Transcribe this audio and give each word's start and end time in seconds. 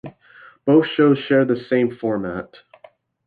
Both 0.65 0.87
shows 0.87 1.19
shared 1.19 1.47
the 1.49 1.63
same 1.69 1.95
format. 1.97 2.51